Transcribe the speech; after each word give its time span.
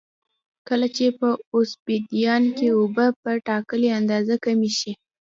کله 0.67 0.87
چې 0.95 1.05
په 1.19 1.29
اوبسیدیان 1.53 2.43
کې 2.57 2.67
اوبه 2.79 3.05
په 3.21 3.31
ټاکلې 3.47 3.89
اندازه 3.99 4.35
کمې 4.45 4.71
شي 4.79 4.91